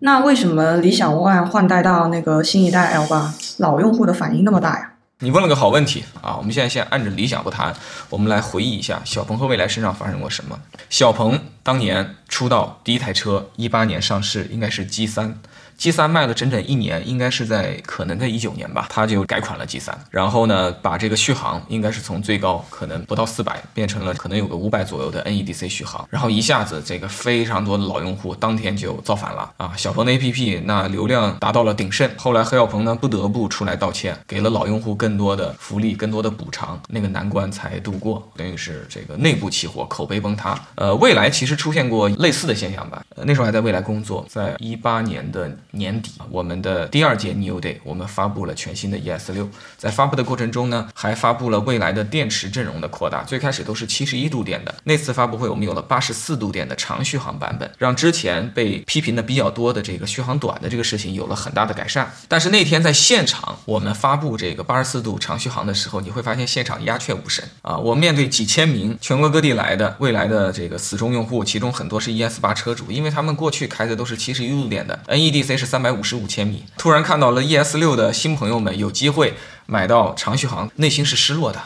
[0.00, 4.92] 那为什么理想 ONE 换代到那个新一代 L 八，老用户的反应那么大呀？
[5.20, 6.36] 你问了个好问题啊！
[6.36, 7.74] 我们现在先按着理想不谈，
[8.10, 10.58] 我们来回忆一下小鹏和蔚来身上发生过什么。
[10.90, 15.38] 小鹏当年出道第一台车，一八年上市，应该是 G 三。
[15.76, 29.74] G 三卖了整整一年，应该是在可能在一九年吧，他就改款了 G 三，然后呢，把这个续航应该是从最高可能不到四百，变成了可能有个五百左右的 NEDC 续航，然后一下子这个非常多的老用户当天就造反了啊！
[29.76, 40.58] 小鹏的 APP 那流量达到了鼎盛，后来何小鹏呢不得不出来道歉，给了老用户更多的福利、更多的补偿，那个难关才度过，等于是这个内部起火，口碑崩塌。
[40.76, 45.54] 呃，未来其实出现过类似的现象吧，那时候还在未来工作，在一八年的。
[45.76, 49.48] 年底，我们的第二届 New Day，我们发布了全新的 ES 六。
[49.76, 53.22] 在发布的过程中呢，还发布了未来的电池阵容的扩大。
[53.24, 62.10] 最开始都是七十一度电的，那次发布会我们有了八十四度电的长续航版本，让之前被批评的比较多的这个续航短的这个事情有了很大的改善。
[62.28, 67.76] 但是那天在现场，我们发布这个八十四度长续航的时候，你会发现现场鸦雀无声啊！
[67.76, 75.56] 我面对几千名全国各地来的未来的这个死忠用户，其中很多是 ES 八车主，因为他们过去开的都是七十一度电的 NEDC。
[75.56, 79.34] 是三百五十五千米，突然看到了 ES 六的新朋友们有机会
[79.66, 81.60] 买到长续航，内心是失落的，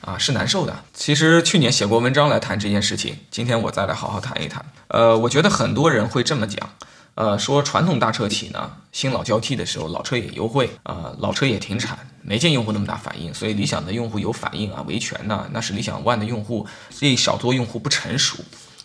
[0.00, 0.82] 啊，是难受的。
[0.92, 4.64] 其实去年写过文章来谈这件事情，今天我再来好好谈一谈。
[4.88, 6.70] 呃，我觉得很多人会这么讲，
[7.14, 18.38] 呃，说传统大车企呢，新老交替的时候，老车也优惠，啊，老车也停产，没见用户那么大反应，所以理想的用户有反应啊，维权呢，那是理想 ONE 的用户这一小撮用户不成熟。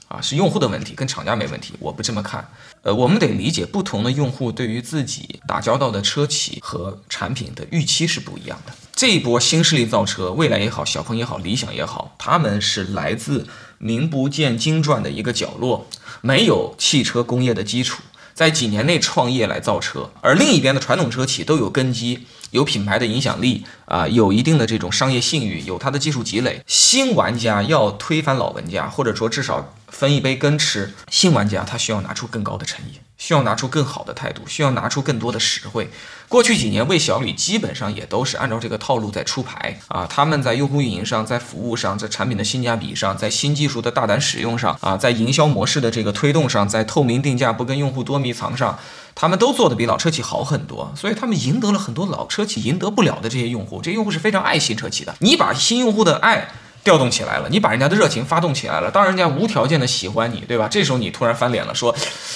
[0.07, 2.47] 啊，是用户的问题，跟厂家没问题，我不这么看。
[2.81, 8.73] 呃，我们得理解不同的用户对于自己打交道的车企和产品的预期是不一样的。
[8.95, 13.47] 这一波新势力造车，蔚来也好，小鹏也好，理想也好，他们是来自
[13.77, 15.85] 名不见经传的一个角落，
[16.21, 18.01] 没有汽车工业的基础，
[18.37, 20.11] 在几年内创业来造车。
[20.21, 26.61] 而另一边的传统车企都有根基，有品牌的影响力啊，有一定的这种商业信誉，有它的技术积累。
[26.67, 29.73] 新玩家要推翻老玩家，或者说至少。
[29.89, 35.89] 分一杯羹吃，新玩家他需要拿出更高的诚意，需要拿出更好的态度，需要拿出更多的实惠。
[36.29, 40.05] 过去几年，魏小李基本上也都是按照这个套路在出牌啊。
[40.09, 48.77] 他们在用户运营上，在服务上，在产品的性价比上，在新技术的大胆使用上啊，在营销模式的这个推动上，在透明定价不跟用户多迷藏上，
[49.15, 50.93] 他们都做的比老车企好很多。
[50.95, 53.81] 所以他们赢得了很多老车企赢得不了的这些用户。
[53.81, 55.15] 这些用户是非常爱新车企的。
[55.19, 56.49] 你把新用户的爱。
[56.87, 60.69] 调动起来了，你把人家的热情发动起来了，当人家无条件的喜欢你，对吧？
[60.69, 61.93] 这时候你突然翻脸了，说，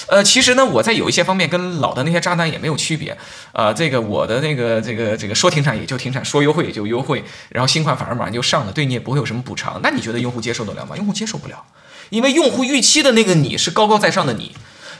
[0.08, 3.16] 呃，其实呢，我在有一些方面跟老的那些渣男也没有区别，
[3.52, 10.94] 啊，这个我的那个这个这个说停产也就停产，说优惠也就优惠，然后新款反而马上就上了，对你也不会有什么补偿，那你觉得用户接受得了吗？
[10.98, 11.64] 用户接受不了，
[12.10, 14.54] 因为用户预期的那个你是高高在上的你。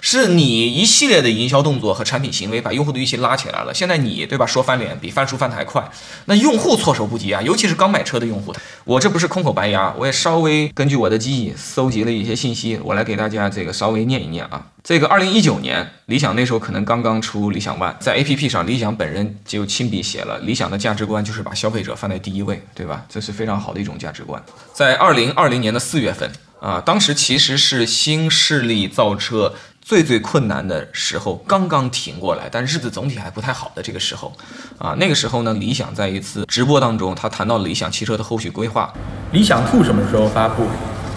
[0.04, 3.72] 是你一系列的营销动作和产品行为把用户的预期拉起来了。
[3.72, 5.88] 现在你对吧说翻脸比翻书翻的还快，
[6.24, 7.40] 那用户措手不及啊！
[7.40, 8.52] 尤其是刚买车的用户。
[8.82, 14.66] 我这不是空口白牙，我也稍微根据我的记忆搜集了一些信息，我来给大家这个稍微念一念啊。
[14.82, 23.06] 这个二零一九年，理想那时候可能刚刚出理想 ONE，在 APP 上，理想本人就亲笔写了，理想的价值观就是把消费者放在第一位，对吧？
[23.08, 24.42] 这是非常好的一种价值观。
[24.72, 26.28] 在二零二零年的四月份
[26.60, 29.54] 啊，当时其实是新势力造车。
[29.84, 34.32] 最最困难的时候刚刚挺过来，但日子总体还不太好的这个时候，
[34.78, 38.90] 啊，那个时候呢，理想在一次直播当中，他谈到了理想汽车的后续规划。
[39.32, 40.62] 理想 Two 什么时候发布？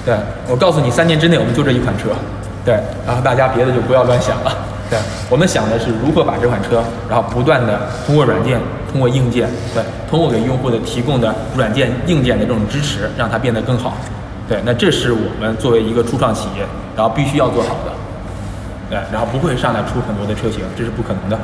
[0.04, 0.18] 对
[0.50, 2.10] 我告诉你，三年之内我们就这一款车。
[2.66, 2.74] 对，
[3.06, 4.52] 然后大家别的就不要乱想了。
[4.90, 5.00] 对，
[5.30, 8.60] 我们想的是如何把这款车，然后不断的通过软件，
[8.92, 13.96] 通过硬件，对，通过给用户的提供的软件、硬件的这种支持，让它变得更好。
[14.50, 16.66] 对，那这是我们作为一个初创企业，
[16.96, 17.95] 然后必须要做好的。
[18.90, 21.40] 对，然后不会上来出很多的车型，这是不可能的。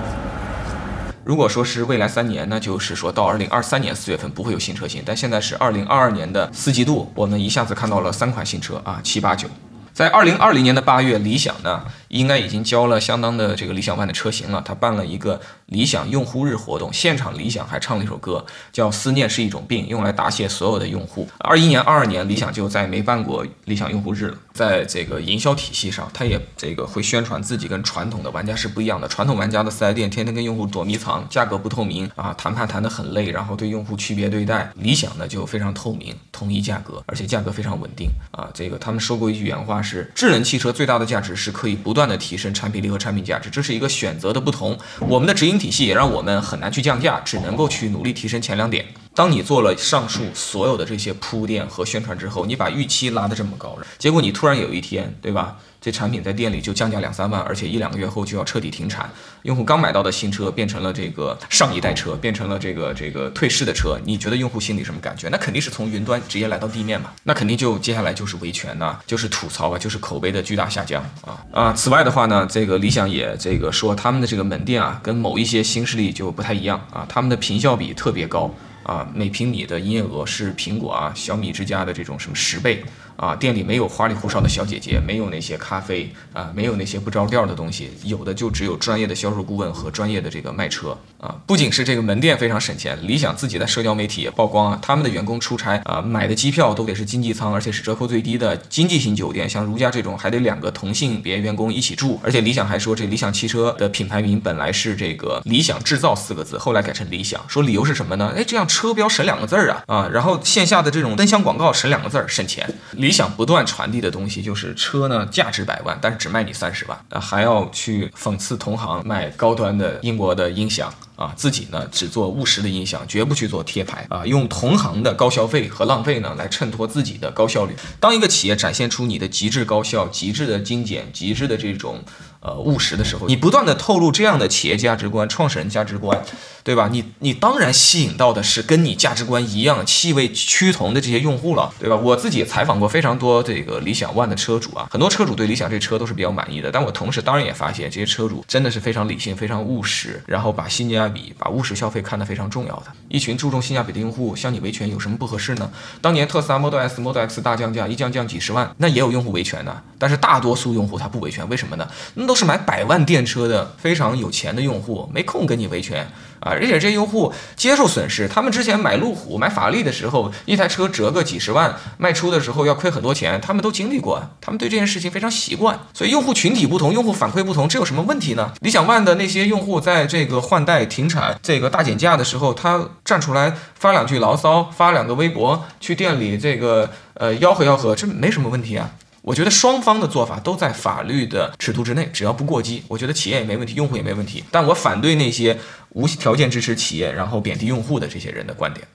[1.24, 9.48] 如果说是未来三年，那就是说到二零二三年四月份不会有新车型，但现在是二零二二年的四季度，我们一下子看到了三款新车啊，七八九。
[9.94, 14.62] 在二零二零年的八月，理想呢应该已经交了相当的这个理想 ONE 的车型了。
[14.64, 21.28] 他办了一个理想用户日活动，现场理想还唱了一首歌，叫《思念是一种病》，用来答谢所有的用户。
[21.40, 24.38] 二一年、二二年，理想就再没办过理想用户日了。
[24.54, 29.08] 在这个营销体系上，他也这个会宣传自己跟传统的玩家是不一样的。
[29.08, 34.70] 传统玩家的四 S 店天天跟用户躲迷藏，价格不透明啊，谈判谈得很累，然后对用户区别对待。
[34.76, 38.50] 理想呢就非常透明，统一价格，而且价格非常稳定啊。
[38.54, 44.76] 这个他们说过一句原话是：智能汽车最大的价值是可以不断不断的提升产品力和产品价值，这是一个选择的不同。
[45.02, 48.84] 我们的直营体系也让我们很难去降价，只能够去努力提升前两点。
[49.14, 55.58] 当你做了上述所有的这些铺垫和宣传之后，你把预期拉得这么高，结果你突然有一天，对吧？
[55.82, 59.10] 这产品在店里就降价两三万，而且一两个月后就要彻底停产。
[59.42, 63.98] 用户刚买到的新车变成了这个上一代车，变成了这个这个退市的车。
[64.06, 65.28] 你觉得用户心里什么感觉？
[65.30, 67.10] 那肯定是从云端直接来到地面嘛？
[67.24, 71.74] 那肯定就接下来就是维权呐，就是吐槽啊，就是口碑的巨大下降啊啊！
[71.74, 78.54] 此外的话呢，这个理想也这个说他们的这个门店啊，跟某一些新势力就不太一样啊，他们的坪效比特别高
[78.84, 82.84] 啊，每平米的营业额是苹果啊、小米之家的这种什么十倍。
[83.22, 91.36] 啊，店里没有花里胡哨的小姐姐，没有那些咖啡啊，没有那些不着调的东西，有的就只有专业的销售顾问和专业的这个卖车啊。
[91.46, 99.48] 不仅是这个门店非常省钱，理想自己在社交媒体也曝光啊，他们的员工出差啊，买的机票都得是经济舱，而且是折扣最低的经济型酒店。
[99.48, 108.34] 像如家这种还得两个同性别员工一起住，而且理想还说，这理想汽车的品牌名本来是这个理想制造四个字，后来改成理想，说理由是什么呢？
[108.36, 112.68] 哎，这样车标省两个字儿啊啊，然后线下的这种灯箱广告省两个字儿，省钱。
[112.94, 120.94] 理想不断传递的东西就是车呢，价值百万，但是只卖你三十万，啊，还要去讽刺同行卖高端的英国的音响。
[121.16, 127.76] 啊，自己呢只做务实的音响，绝不去做贴牌啊，用同行的高消费和浪费呢来衬托自己的高效率。
[128.00, 132.04] 当一个企业展现出你的极致高效、极致的精简、极致的这种。
[132.44, 136.20] 呃，务实的时候，你不断的透露这样的企业价值观、创始人价值观，
[136.64, 136.90] 对吧？
[136.92, 141.96] 你你当然吸引到的是跟你价值观一样、气味趋同的这些用户了，对吧？
[141.96, 146.72] 我自己采访过非常多这个理想 ONE 的车主啊，很多车主对理想这车都是比较满意的。
[146.72, 152.86] 但我同时当然也发现，这些车主真的是非常理性、非常务实，然后把新疆价比、把务实消费看得非常重要的。
[153.10, 155.70] 一群注重性价比的用户向你维权有什么不合适呢？
[156.02, 161.88] 当年特斯拉 Model S、Model X 大降价，一降降几十万，那也有用户维权呢，但是大多数用户他不维权，为什么呢？
[162.14, 166.08] 那都是买百万电车的非常有钱的用户，没空跟你维权
[166.42, 166.52] 啊！
[166.52, 175.80] 而且这些用户接受损失，他们之前买路虎、买法拉利的时候，一台车折个几十万，卖出的时候要亏很多钱，他们都经历过，他们对这件事情非常习惯。
[175.94, 178.52] 所以用户群体不同，用户反馈不同，这有什么问题呢？
[178.62, 188.90] 理想 ONE 的那些用户在这个换代、停产、这个大减价的时候，他站出来发两句牢骚，发两个微博，去店里这个呃吆喝吆喝，这没什么问题啊。
[189.22, 194.44] 我觉得双方的做法都在法律的尺度之内，只要不过激，我觉得企业也没问题，用户也没问题。
[194.50, 195.56] 但我反对那些
[195.90, 198.86] 无条件支持企业然后贬低用户的这些人的观点。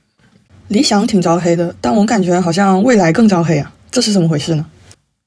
[0.69, 4.67] 理想挺招黑的，但我感觉好像未来更招黑啊，这是怎么回事呢？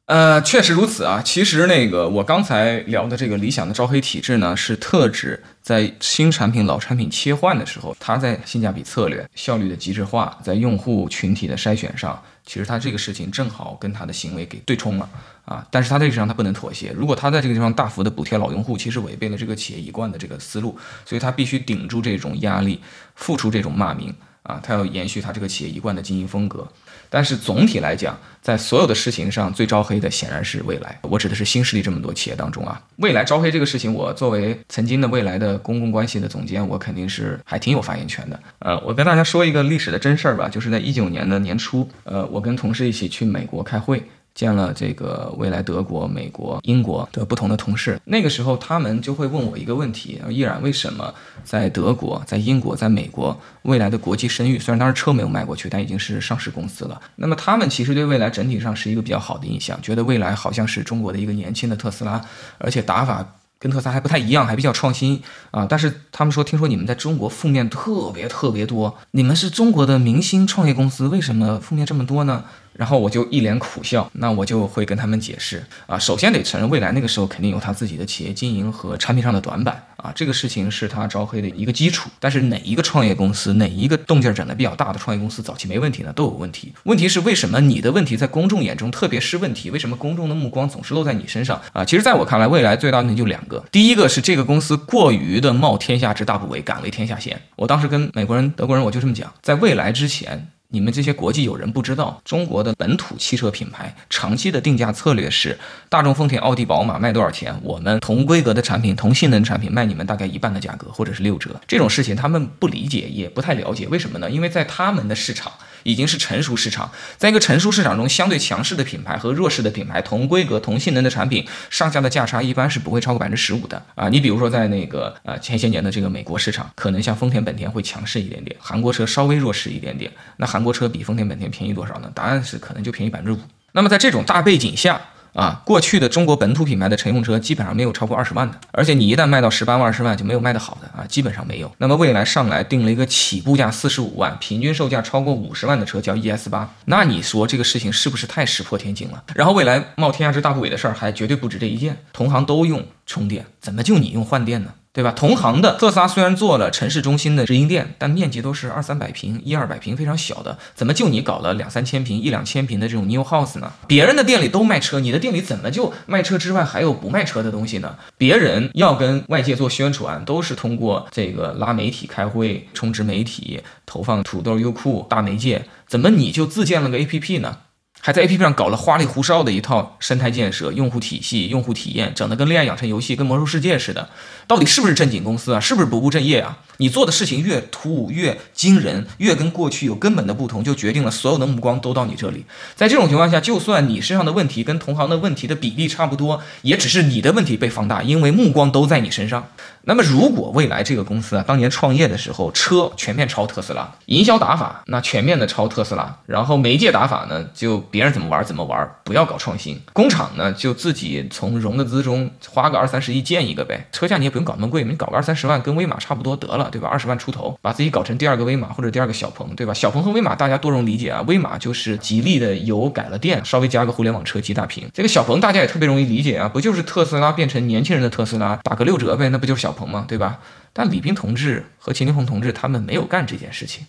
[0.07, 1.22] 呃，确实如此啊。
[1.24, 15.07] 其实那个我刚才聊的这个理想的招黑体制呢，是特指在新产品、老产品切换的时候，它在性价比策略、效率的极致化，在用户群体的筛选上，其实他这个事情正好跟他的行为给对冲了
[15.46, 15.63] 啊。
[15.69, 20.75] 但是他这个上他不能妥协，如果他在这个地方大幅的补贴老用户，其实违背了这个企业一贯的这个思路，
[21.06, 22.81] 所以他必须顶住这种压力，
[23.13, 24.12] 付出这种骂名
[24.44, 26.68] 啊，他要延续他这个企业一贯的经营风格。
[27.12, 31.00] 但是总体来讲，在所有的事情上最招黑的显然是未来。
[31.01, 38.39] 我指的是新势力这么多企业当中啊，未来招黑这个事情，我作为曾经的未来的公共关系的总监，我肯定是还挺有发言权的。
[38.59, 44.03] 呃，我跟大家说一个历史的真事儿吧，就是在一九年的年初，呃，我跟同事一起去美国开会。
[44.39, 51.13] 见了这个未来德国、美国、英国的不同的同事，那个时候他们就会问我一个问题：依然为什么
[51.44, 57.01] 在德国、在英国、在美国，未来的国际声誉虽然当时车没有卖过去，但已经是上市公司了。
[57.18, 62.21] 那么他们其实对未来整体上是一个比较好的印象，觉得未来好像是中国的一个年轻的特斯拉，
[62.59, 65.21] 而且打法跟特斯拉还不太一样，还比较创新
[65.51, 65.68] 啊。
[65.69, 72.46] 但是他们说，听说你们在中国负面特别特别多，你们是中国的明星创业公司，为什么负面这么多呢？
[72.79, 82.09] 然后我就一脸苦笑，那我就会跟他们解释啊，首先得承认，未来那个时候肯定有他自己的企业经营和产品上的短板啊，这个事情是他招黑的一个基础。
[82.21, 86.13] 但是哪一个创业公司，哪一个动静整的比较大的创业公司，早期没问题呢？
[86.13, 86.71] 都有问题。
[86.83, 89.69] 问题是为什么你的问题在公众眼中特别是问题？
[89.71, 91.83] 为什么公众的目光总是落在你身上啊？
[91.83, 97.41] 其实在我看来，未来最大的问题就两个，第一个是这个公司过于的冒天下之大不韪，敢为天下先。
[97.57, 100.48] 我当时跟美国人、德国人我就这么讲，在未来之前。
[100.72, 105.58] 你们这些国际友人不知道，中国的本土汽车品牌长期的定价策略是：
[105.90, 111.60] 大众、丰田、奥迪、宝马卖多少钱，我们同规格的产品、同性能产品卖你们大概一半的价格，或者是六折。
[111.68, 114.30] 这种事情他们不理解，也不太了解，为什么呢？
[114.30, 115.52] 因为在他们的市场。
[115.83, 124.09] 已经是成熟市场，在一个成熟市场中，相对强势的品牌和弱势的品牌，同规格、同性能的产品，上下的价差一般是不会超过百分之十五的啊。
[124.09, 130.12] 你比如说在那个呃前些年的这个美国市场，可能像丰田、本田会强势一点点，韩国车稍微弱势一点点。
[130.38, 132.12] 那韩国车比丰田、本田便宜多少呢？
[132.13, 133.39] 答案是可能就便宜百分之五。
[133.71, 135.00] 那么在这种大背景下，
[135.33, 141.71] 啊，过去的中国本土品牌的乘用车基本上没有超过二十万的，而且你一旦卖到十八万、二十万就没有卖得好的啊，基本上没有。
[141.77, 149.24] 那么未来上来定了一个起步价四十五万，平均售价超过五十万的车叫 ES 八，那你说这个事情是不是太石破天惊了？
[149.36, 154.74] 然后未来冒天下之大不韪的事儿还绝对不止这一件，同行都用充电，怎么就你用换电呢？
[154.91, 155.12] 对吧？
[155.12, 160.58] 同行的特斯拉虽然做了城市中心的直营店，但面积都是二三百平、一二百平，非常小的。
[160.74, 163.72] 怎么就你搞了两三千平、一两千平的这种 new house 呢？
[163.88, 167.96] 别人的店里都卖车，你的店里怎么就卖车之外还有不卖车的东西呢？
[168.17, 177.58] 别人要跟外界做宣传，都是通过这个拉媒体开会、充值媒体、投放土豆、优酷大媒介，怎么你就自建了个 APP 呢？
[178.01, 184.10] 还在 A P P 上搞了花里胡哨的一套生态建设、用户体系、用户体验，整得跟恋爱养成游戏、跟魔兽世界似的。
[184.48, 185.60] 到底是不是正经公司啊？
[185.60, 186.58] 是不是不务正业啊？
[186.81, 192.45] 你做的事情越突兀、越惊人、越跟过去有根本的不同，就决定了所有的目光都到你这里。
[192.74, 199.45] 在这种情况下，就算你身上的问题跟同行的问题的比例差不多，也只是你的问题被放大，因为目光都在你身上。
[199.83, 209.81] 那么，如果未来这个公司啊，当年创业的时候，车全面抄特斯拉，营销打法那全面的抄特斯拉，然后媒介打法呢，就别人怎么玩怎么玩，不要搞创新。
[209.91, 216.88] 工厂呢，就自己从融的资中花个二三十亿建一个呗，车价你也不用搞那么贵，你搞个二三十万，跟威马差不多得了，对吧？
[216.88, 219.74] 二十万出头，把自己搞成第二个威马或者第二个小鹏，对吧？
[219.74, 224.90] 小鹏和威马大家多容易理解啊，威马就是吉利的油改了电，稍微加个互联网车机大屏。
[224.94, 230.06] 这个小鹏大家也特别容易理解啊，不就是特斯拉变成年轻人的特斯拉，打个六折呗，那不就是小鹏吗？
[230.08, 230.40] 对吧？
[230.72, 233.86] 但李斌同志和秦力红同志他们没有干这件事情，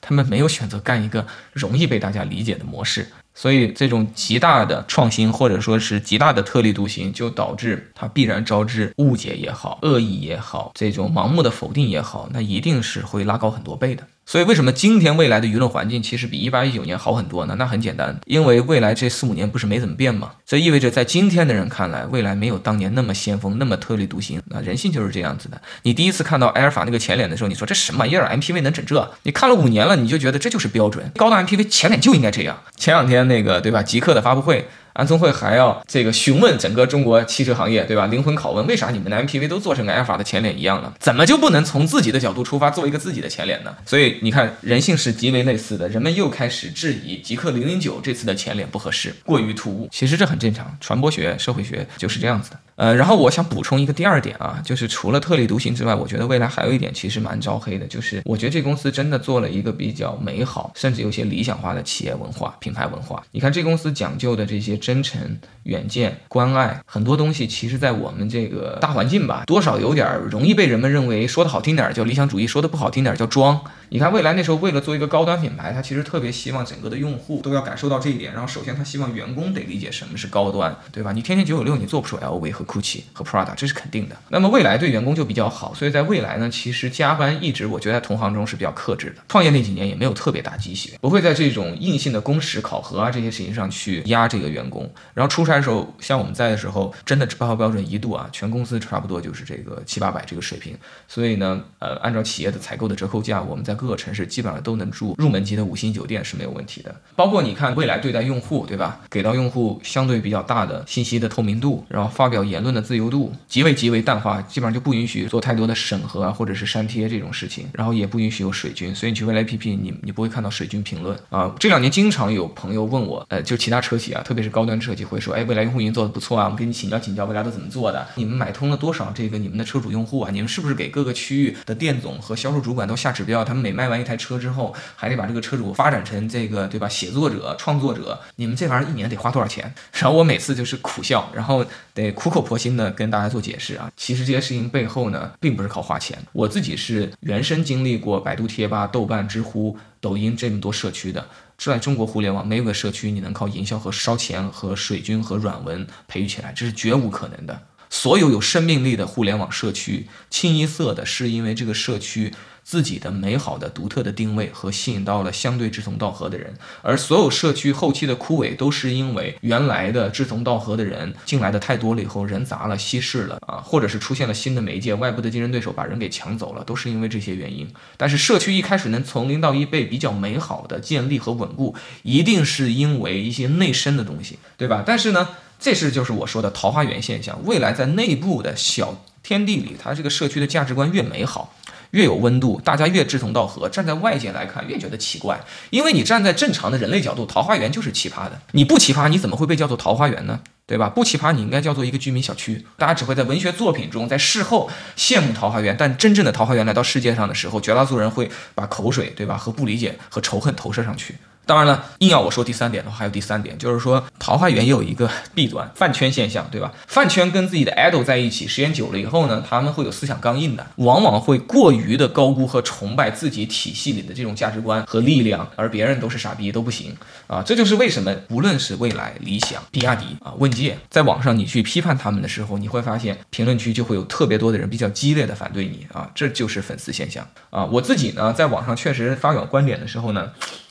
[0.00, 3.08] 他们没有选择干一个容易被大家理解的模式。
[3.40, 14.02] 所以，这种极大的创新，或者说是极大的特立独行，就导致它必然招致误解也好、恶意也好、这种盲目的否定也好，那一定是会拉高很多倍的。
[14.30, 17.56] 所以，为什么今天未来的舆论环境其实比一八一九年好很多呢？
[17.58, 20.32] 那很简单，因为未来这四五年不是没怎么变吗？
[20.44, 24.42] 这意味着在今天的人看来，未来没有当年那么先锋、那么特立独行。
[24.50, 25.58] 那人性就是这样子的。
[25.84, 29.10] 你第一次看到埃尔法那个前脸的时候，你说这什么玩意儿？MPV 能整这？
[29.22, 32.62] 你看了五年了，你就觉得这就是标准，高档 MPV 前脸就应该这样。
[32.76, 33.82] 前两天那个对吧？
[33.82, 34.68] 极客的发布会。
[34.98, 38.06] 安聪慧还要这个询问整个中国汽车行业，对吧？
[38.06, 40.92] 灵魂拷问，为啥你们的 MPV 都做成跟埃尔法的前脸一样了？
[40.98, 43.72] 怎么就不能从自己的角度出发，做一个自己的前脸呢？
[43.86, 49.88] 所以你看，人性是极为类似的，人们又开始质疑极氪零零九这次的前脸不合适，过于突兀。
[49.92, 52.58] 其实这很正常，传播学、社会学就是这样子的。
[52.78, 63.20] 呃，然后我想补充一个第二点啊，就是除了特立独行之外，我觉得未来还有一点其实蛮招黑的，就是我觉得这公司真的做了一个比较美好，甚至有些理想化的企业文化、品牌文化。
[63.32, 65.20] 你看这公司讲究的这些真诚、
[65.64, 73.60] 远见、关爱，很多东西其实在我们这个大环境吧，多少有点容易被人们认为说的好听点叫理想主义，说的不好听点叫装。
[73.90, 78.32] 你看未来那时候为了做一个高端品牌，他其实特别希望整个的用户都要感受到这一点。
[78.32, 81.12] 然后首先他希望员工得理解什么是高端，对吧？
[81.12, 84.16] 你天天九九六，你做不出 LV 和 GUCCI 和 Prada，这是肯定的。
[84.28, 89.22] 那么未来对员工就比较好，所以在未来呢，其实加班一直我觉得在同行中是比较克制的。
[89.28, 94.90] 创业那几年也没有特别大鸡血，不会在这种硬性的工时考核啊这些事情上去压这个员工。
[95.14, 100.76] 然后出差的时候，像我们在的时候，真的报告标准一度啊，全公司差不多就是这个七八百这个水平。
[101.06, 106.94] 所以呢，呃，按照企业的采购的折扣价，我们在各个城市基本上都能住入门级的五星酒店是没有问题的。
[107.16, 109.00] 包括你看未来对待用户，对吧？
[109.08, 118.94] 给到用户相对比较大的信息的透明度，然后发表言论的自由度极为极为淡化，基本上就不允许做太多的审核啊，或者是删贴这种事情，然后也不允许有水军。
[118.94, 121.54] 所以你去未来 APP，你你不会看到水军评论啊。
[121.58, 128.06] 这两年经常有朋友问我，呃，就其他车企啊，特别是高端车企会说，哎，未来用户运营做的不错啊，我们给你请教请教，未来都怎么做的？
[128.16, 130.30] 你们买通了多少这个你们的车主用户啊？
[130.32, 133.44] 你们是不是给各个区域的店总和销售主管都下指标？
[133.44, 136.88] 他们每卖完一台车之后，还得把这个车主发展成这个对吧？
[136.88, 139.74] 写作者、创作者，你们这玩意儿一年得花多少钱？
[139.92, 143.92] 然后我每次就是苦笑，然后得苦口婆心的跟大家做解释啊。
[143.94, 146.18] 其实这些事情背后呢，并不是靠花钱。
[146.32, 151.28] 我自己是原生经历过百度贴吧、豆瓣、知乎、抖音这么多社区的。
[151.58, 157.60] 在中国互联网，没有个社区你能靠营销和烧钱和水军和软文培育起来，这是绝无可能的。
[157.90, 162.32] 所有有生命力的互联网社区，清一色的是因为这个社区
[162.68, 177.66] 自己的美好的、独特的定位和吸引到了相对志同道合的人，而所有社区后期的枯萎，都是因为原来的志同道合的人进来的太多了以后，人杂了、稀释了啊，或者是出现了新的媒介、外部的竞争对手把人给抢走了，都是因为这些原因。
[177.96, 184.82] 但是社区一开始能从零到一被比较美好的建立和稳固，一定是因为一些内生的东西，对吧？
[184.84, 185.26] 但是呢？
[185.60, 187.36] 这是就是我说的桃花源现象。
[187.44, 191.52] 未来在内部的小天地里，它这个社区的价值观越美好，
[191.92, 193.68] 越有温度，大家越志同道合。
[193.68, 195.40] 站在外界来看，越觉得奇怪，
[195.70, 198.40] 因为你站在正常的人类角度，桃花源就是奇葩的。
[198.52, 200.40] 你不奇葩，你怎么会被叫做桃花源呢？
[200.66, 200.90] 对吧？
[200.90, 202.66] 不奇葩，你应该叫做一个居民小区。
[202.76, 204.68] 大家只会在文学作品中，在事后
[204.98, 209.38] 羡慕桃花源，但真正的桃花源来到世界上的时候，绝大多数人会把口水，对吧？
[209.38, 211.14] 和不理解和仇恨投射上去。
[211.48, 216.70] 当然了，硬要我说第三点的话，还有第三点，就是说桃花源也有一个弊端，饭圈现象，对吧？
[216.86, 226.94] 饭圈跟自己的 idol 在一起时间久了以后呢，他们会有思想刚硬的，往往会过于的高估和崇拜自己体系里的这种价值观和力量，而别人都是傻逼都不行
[227.26, 227.42] 啊！
[227.42, 237.64] 这就是为什么无论是未来、理想、比亚迪啊、问界，在网上你去批判他们的时候，你会发现评论区就会有特别多的人比较激烈的反对你啊，这就是粉丝现象啊！
[237.64, 240.30] 我自己呢，在网上确实发表观点的时候呢。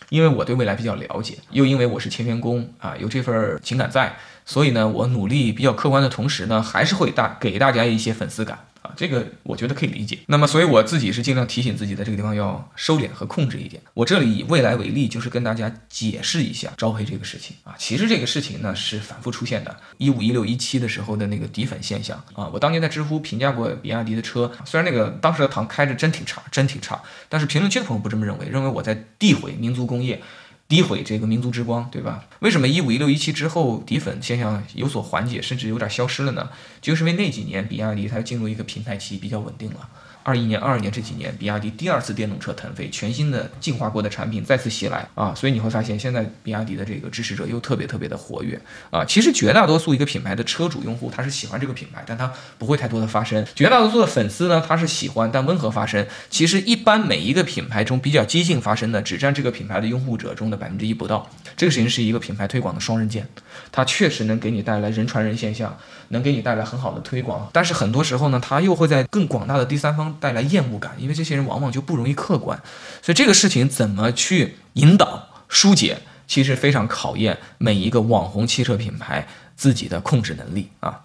[0.09, 8.57] 因为我对未来比较了解，又因为我是前员工啊，有这份情感在，所以呢，我努力比较客观的同时呢，还是会大给大家一些粉丝感。
[8.95, 10.19] 这个我觉得可以理解。
[10.27, 13.81] 那么，所以我自己是尽量提醒自己在这个地方要收敛和控制一点。
[13.93, 17.75] 我这里以未来为例，就是跟大家解释一下招黑这个事情啊。
[17.77, 22.49] 其实这个事情呢是反复出现的，一五、一六、一七的时候的那个底粉现象啊。
[22.53, 30.21] 我当年在知乎评价过比亚迪的车，虽然那个当时的唐开着真挺差，真挺差，但是评论区的朋友不这么认为，认为我在诋毁民族工业。
[30.69, 32.25] 诋毁这个民族之光，对吧？
[32.39, 36.49] 为什么一五一六一七之后底粉现象有所缓解，甚至有点消失了呢？
[36.81, 39.89] 就是因为那几年比亚迪它进入一个平台期，比较稳定了。
[40.27, 48.59] 二一年、二二年这几年，比亚迪第二次电动车腾飞，全新的进化过的产品再次袭来啊，所以你会发现现在比亚迪的这个支持者又特别特别的活跃
[48.91, 49.05] 啊。
[49.05, 53.47] 其实绝大多数一个品牌的车主用户他是喜欢这个品牌，但他不会太多的发声。
[53.55, 56.05] 绝大多数的粉丝呢，他是喜欢但温和发声。
[56.29, 61.29] 其实一般每一个品牌中比较激进发声的，只占这个品牌的用户者中的百分之一不到。
[61.55, 63.25] 这个事情是一个品牌推广的双刃剑，
[63.71, 65.77] 它确实能给你带来人传人现象，
[66.09, 67.49] 能给你带来很好的推广。
[67.53, 70.16] 但是很多时候呢，它又会在更广大的第三方。
[70.19, 72.61] 带来厌恶感，因为这些人往往就不容易客观，
[73.01, 81.01] 所以这个事情怎么去引导疏解，其实非常考验每一个网红汽车品牌自己的控制能力啊。